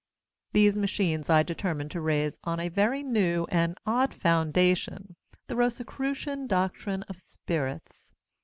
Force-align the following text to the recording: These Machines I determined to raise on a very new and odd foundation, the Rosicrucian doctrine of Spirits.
These 0.53 0.79
Machines 0.79 1.29
I 1.29 1.43
determined 1.43 1.91
to 1.91 2.01
raise 2.01 2.39
on 2.43 2.59
a 2.59 2.69
very 2.69 3.03
new 3.03 3.45
and 3.51 3.77
odd 3.85 4.15
foundation, 4.15 5.15
the 5.45 5.55
Rosicrucian 5.55 6.47
doctrine 6.47 7.03
of 7.03 7.19
Spirits. 7.19 8.11